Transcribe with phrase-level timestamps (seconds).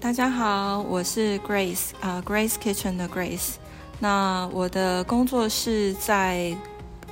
[0.00, 3.54] 大家好，我是 Grace 啊、g r a c e Kitchen 的 Grace。
[3.98, 6.56] 那我的工作室在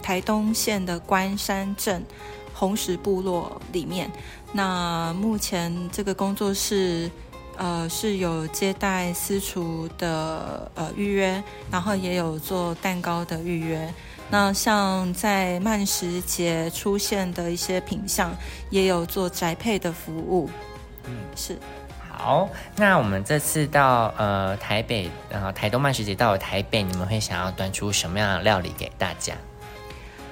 [0.00, 2.02] 台东县的关山镇
[2.54, 4.10] 红石部落里面。
[4.52, 7.10] 那目前这个工作室
[7.58, 13.92] 呃是有接待私厨的呃预约，然后也有做蛋糕的预约。
[14.30, 18.34] 那像在慢食节出现的一些品相，
[18.70, 20.48] 也有做宅配的服务。
[21.04, 21.58] 嗯，是。
[22.22, 22.46] 好，
[22.76, 29.32] 那我们这次到呃台北，呃台东慢食节到了台北，你们会想要端出什么样的料理给大家？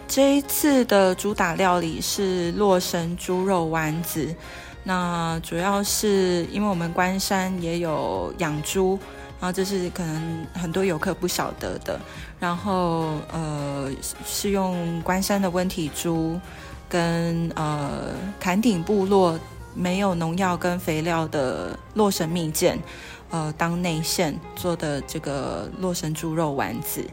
[0.07, 4.37] 这一次的主打料理是洛神猪肉丸子，
[4.85, 8.99] 那主要是因为我们关山也有养猪，
[9.41, 11.99] 然后这是可能很多游客不晓得的，
[12.39, 13.91] 然后呃
[14.27, 16.39] 是用关山的温体猪
[16.87, 19.41] 跟呃坎顶部落。
[19.75, 22.79] 没有农药跟肥料的洛神蜜饯，
[23.31, 27.05] 呃，当内馅做的这个洛神猪肉丸子，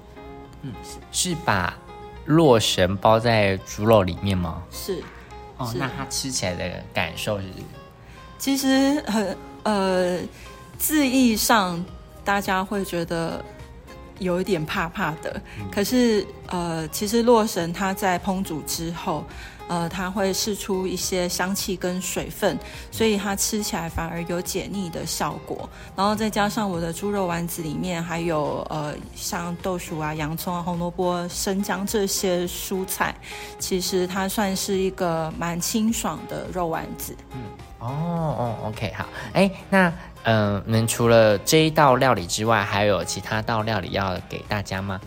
[0.62, 0.74] 嗯，
[1.12, 1.78] 是把
[2.26, 4.64] 洛神包在猪肉里面吗？
[4.72, 5.04] 是。
[5.58, 7.46] 哦，那它吃起来的感受是？
[8.38, 10.20] 其实很呃，
[10.78, 11.84] 字义上
[12.24, 13.44] 大家会觉得
[14.20, 19.24] 有一点怕怕的，可是呃，其实洛神它在烹煮之后。
[19.68, 22.58] 呃，它会释出一些香气跟水分，
[22.92, 25.68] 所以它吃起来反而有解腻的效果。
[25.96, 33.16] 然后再加上我的猪肉丸子里面还有呃，像豆薯啊、洋葱啊、红萝卜、生姜这些蔬菜，
[33.58, 37.16] 其实它算是一个蛮清爽的肉丸子。
[37.34, 37.40] 嗯，
[37.80, 39.06] 哦哦，OK，好。
[39.34, 39.92] 哎，那
[40.24, 45.02] 嗯，们除了这一道料理之外，还有其他道料理要给大家吗？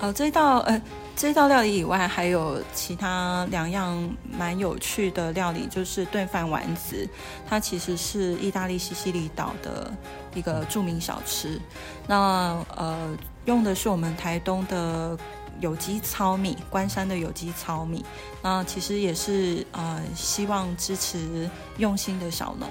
[0.00, 0.82] 哦，这一道呃。
[1.20, 7.06] 这道料理以外，还有其他两样蛮有趣的料理，就是炖饭丸子。
[7.46, 9.92] 它其实是意大利西西里岛的
[10.34, 11.60] 一个著名小吃。
[12.06, 15.14] 那呃，用的是我们台东的
[15.60, 18.02] 有机糙米，关山的有机糙米。
[18.40, 22.66] 那其实也是呃，希望支持用心的小农。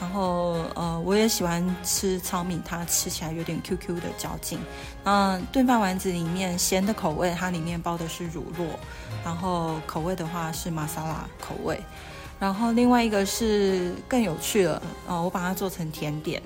[0.00, 4.58] 然后，呃，我也喜欢吃糙米，它吃起来有点 Q Q 的嚼劲。
[5.02, 8.68] 那炖饭丸子里面咸的口味，它里面包的是乳酪，
[9.24, 11.80] 然后口味的话是玛莎拉口味。
[12.38, 16.40] 然后另外一个是更有趣了，呃，我把它做成甜点，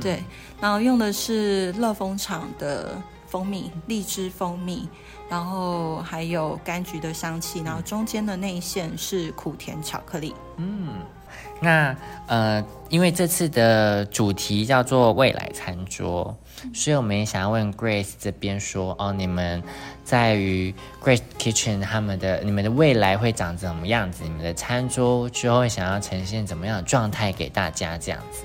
[0.00, 0.24] 对，
[0.58, 4.88] 然后用的是乐蜂厂的蜂蜜，荔枝蜂蜜，
[5.28, 10.94] 然后还有柑橘的香气，然后中间的内馅是苦甜巧克力，嗯。
[11.60, 11.96] 那
[12.26, 16.36] 呃，因为这次的主题叫做未来餐桌，
[16.74, 19.62] 所以我们也想要问 Grace 这边说哦，你们
[20.04, 20.72] 在于
[21.02, 24.24] Grace Kitchen 他们的你们的未来会长怎么样子？
[24.24, 28.42] 你们的餐桌之后会想要呈现怎么样的状态给大家这样子？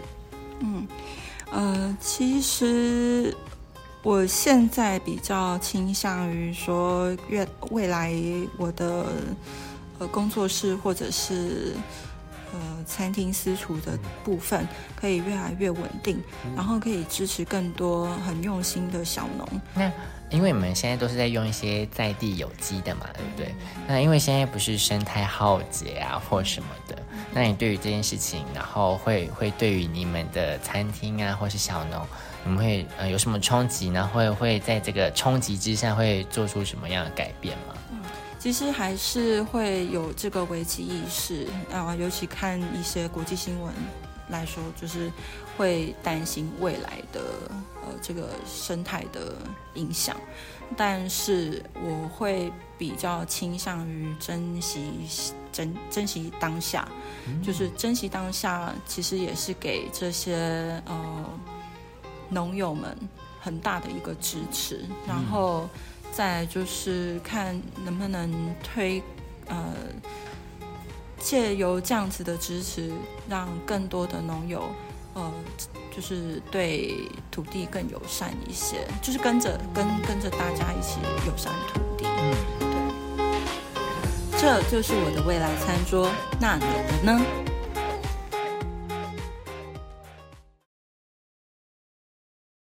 [0.61, 0.87] 嗯
[1.51, 3.35] 呃，其实
[4.01, 8.11] 我现在比较倾向于说，越未来
[8.57, 9.05] 我的
[9.99, 11.73] 呃工作室或者是。
[12.53, 16.21] 呃，餐厅私厨的部分可以越来越稳定，
[16.55, 19.47] 然后可以支持更多很用心的小农。
[19.73, 19.91] 那
[20.29, 23.55] 因为你们现在都是在用一些在地有机的嘛，对不对？
[23.87, 26.97] 那因为现在不是生态浩劫啊或什么的，
[27.33, 32.05] 那你对于这件事情，然后会会对于你们的餐厅啊或是小农，
[32.45, 34.07] 你们会呃有什么冲击呢？
[34.13, 37.73] 会会在这个冲击之下会做出什么样的改变吗？
[38.43, 43.73] 其实还是会有这个危机意识啊，尤其看一些国际新闻
[44.27, 45.09] 来说，就是
[45.55, 47.21] 会担心未来的
[47.81, 49.37] 呃这个生态的
[49.75, 50.17] 影响。
[50.75, 54.91] 但是我会比较倾向于珍惜
[55.53, 56.85] 珍珍惜当下，
[57.41, 61.25] 就是珍惜当下，其实也是给这些呃
[62.27, 62.93] 农友们
[63.39, 65.69] 很大的一个支持，然后。
[66.15, 68.31] 再就是看能不能
[68.61, 69.01] 推，
[69.47, 69.73] 呃，
[71.17, 72.91] 借由这样子的支持，
[73.27, 74.63] 让更多的农友，
[75.15, 75.31] 呃，
[75.95, 82.05] 就是对土地更友善一些，就是跟着跟跟着大家一起友善土地。
[82.05, 82.35] 嗯，
[84.31, 86.07] 对，这就是我的未来餐桌，
[86.39, 87.19] 那你的呢？